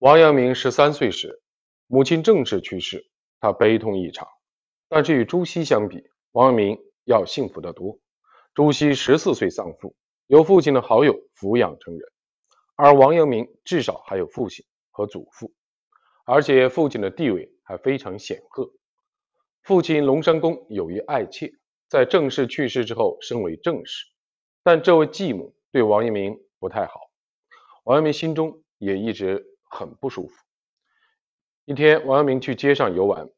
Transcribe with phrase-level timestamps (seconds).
[0.00, 1.42] 王阳明十三岁时，
[1.86, 4.26] 母亲正式去世，他悲痛异常。
[4.88, 6.02] 但是与朱熹相比，
[6.32, 7.98] 王阳明要幸福得多。
[8.54, 9.94] 朱熹十四岁丧父，
[10.26, 12.02] 由父亲的好友抚养成人，
[12.76, 15.52] 而王阳明至少还有父亲和祖父，
[16.24, 18.72] 而且父亲的地位还非常显赫。
[19.64, 21.52] 父亲龙山公有一爱妾，
[21.90, 24.06] 在郑氏去世之后升为正室，
[24.62, 27.10] 但这位继母对王阳明不太好，
[27.84, 30.34] 王阳明心中也一直很不舒服。
[31.64, 33.30] 一天，王阳明去街上游玩，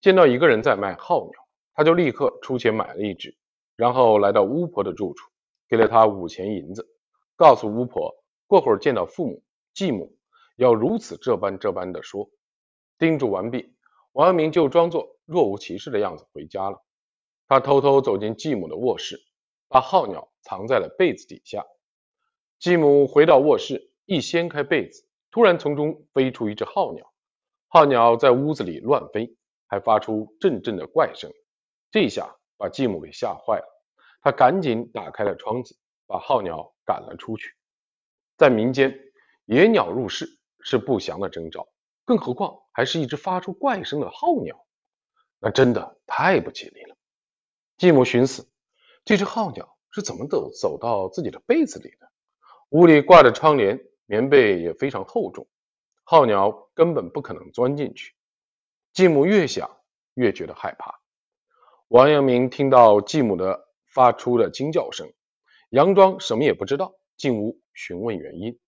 [0.00, 1.32] 见到一个人在卖号鸟，
[1.74, 3.36] 他就立刻出钱买了一只，
[3.76, 5.28] 然后来到巫婆的住处，
[5.68, 6.88] 给了她五钱银子，
[7.36, 8.14] 告诉巫婆
[8.46, 9.42] 过会儿见到父母、
[9.74, 10.16] 继母
[10.56, 12.30] 要如此这般这般的说。
[12.96, 13.74] 叮嘱完毕，
[14.12, 15.18] 王阳明就装作。
[15.26, 16.84] 若无其事的样子回家了。
[17.48, 19.18] 他偷偷走进继母的卧室，
[19.68, 21.64] 把号鸟藏在了被子底下。
[22.58, 27.12] 继母回到卧室，一掀开被子，突然从中飞出一只号鸟。
[27.66, 29.36] 号鸟在屋子里乱飞，
[29.66, 31.28] 还发出阵阵的怪声。
[31.90, 33.66] 这下把继母给吓坏了，
[34.22, 37.52] 他赶紧打开了窗子，把号鸟赶了出去。
[38.36, 38.96] 在民间，
[39.44, 41.66] 野鸟入室是不祥的征兆，
[42.04, 44.64] 更何况还是一只发出怪声的号鸟。
[45.40, 46.96] 那真的太不吉利了。
[47.76, 48.48] 继母寻思，
[49.04, 52.08] 这只号鸟是怎么走走到自己的被子里的？
[52.68, 55.46] 屋里挂着窗帘，棉被也非常厚重，
[56.02, 58.14] 号鸟根本不可能钻进去。
[58.92, 59.70] 继母越想
[60.14, 61.00] 越觉得害怕。
[61.88, 65.12] 王阳明听到继母的发出的惊叫声，
[65.70, 68.58] 佯装什么也不知道，进屋询问原因。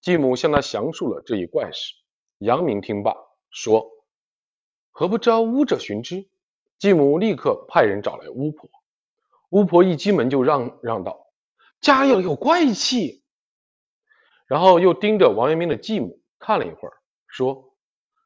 [0.00, 1.94] 继母向他详述了这一怪事。
[2.38, 3.14] 阳明听罢
[3.50, 3.90] 说。
[4.90, 6.28] 何不招巫者寻之？
[6.78, 8.68] 继母立刻派人找来巫婆。
[9.50, 11.26] 巫婆一进门就嚷嚷道
[11.80, 13.24] ：“家有有怪气。”
[14.48, 16.94] 然后又盯着王阳明的继母看了一会儿，
[17.28, 17.76] 说：“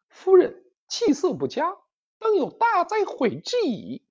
[0.08, 1.76] 夫人气色不佳，
[2.18, 4.02] 当有大灾悔之矣。”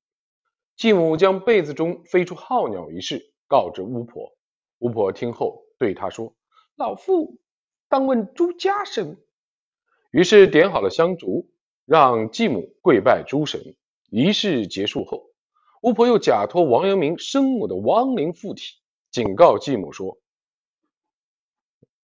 [0.77, 4.31] 继母将被子中飞出号鸟一事告知巫婆。
[4.77, 6.35] 巫婆听后对他说
[6.77, 7.39] ：“老妇
[7.89, 9.17] 当问朱家神。”
[10.11, 11.47] 于是点好了香烛。
[11.85, 13.75] 让继母跪拜诸神。
[14.09, 15.23] 仪式结束后，
[15.81, 18.75] 巫婆又假托王阳明生母的亡灵附体，
[19.09, 20.17] 警告继母说：“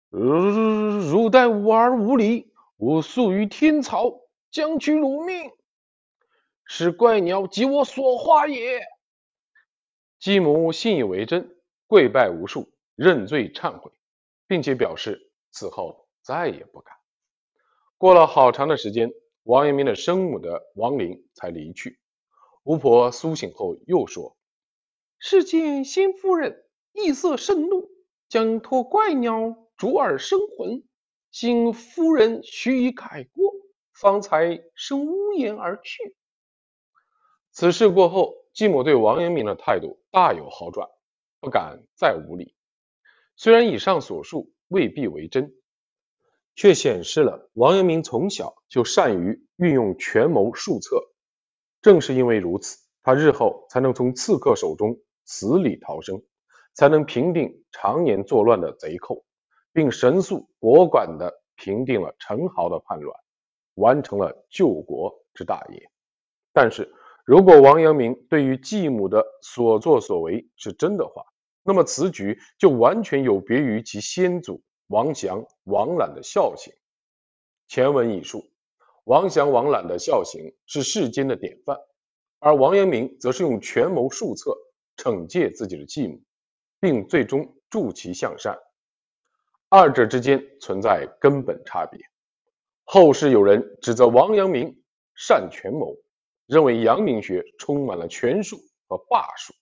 [0.09, 4.21] 如待吾儿无礼，吾诉于天朝，
[4.51, 5.51] 将取汝命。
[6.65, 8.81] 是怪鸟及我所化也。”
[10.19, 11.55] 继母信以为真，
[11.87, 13.91] 跪拜无数，认罪忏悔，
[14.47, 16.95] 并且表示此后再也不敢。
[17.97, 19.11] 过了好长的时间。
[19.43, 21.97] 王阳明的生母的亡灵才离去。
[22.63, 24.37] 巫婆苏醒后又说
[25.17, 27.89] ：“是见先夫人异色甚怒，
[28.27, 30.84] 将托怪鸟逐尔生魂，
[31.31, 33.53] 幸夫人许以改过，
[33.94, 36.16] 方才生乌言而去。”
[37.51, 40.89] 此事过后，继母对王阳明的态度大有好转，
[41.39, 42.53] 不敢再无礼。
[43.38, 45.56] 虽然以上所述未必为真。
[46.56, 51.09] 却显示了王阳明从小就善于运用权谋术策，
[51.81, 56.22] 正是因为如此，他日后才能从刺客手中死里逃生，
[56.73, 59.23] 才能平定常年作乱的贼寇，
[59.74, 63.19] 并神速果敢地平定了陈豪的叛乱，
[63.75, 65.90] 完成了救国之大业。
[66.53, 66.91] 但是
[67.25, 71.24] 如果王阳明对于继母的所作所为是真的话，
[71.63, 74.63] 那么此举就完全有别于其先祖。
[74.88, 76.74] 王祥、王览的孝行，
[77.68, 78.50] 前文已述，
[79.03, 81.78] 王祥、王览的孝行是世间的典范，
[82.40, 84.57] 而王阳明则是用权谋术策
[84.97, 86.19] 惩戒自己的继母，
[86.80, 88.57] 并最终助其向善，
[89.69, 92.02] 二者之间存在根本差别。
[92.84, 94.81] 后世有人指责王阳明
[95.13, 95.96] 善权谋，
[96.47, 98.57] 认为阳明学充满了权术
[98.88, 99.53] 和霸术，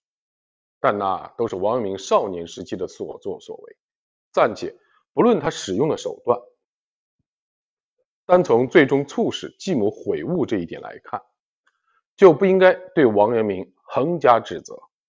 [0.79, 3.77] 但那都是王阳明少年时期的所作所为，
[4.31, 4.73] 暂且。
[5.13, 6.39] 不论他使用的手段，
[8.27, 11.19] 单从最终促使继母悔悟这一点来看，
[12.15, 14.79] 就不应该对王阳明横加指责。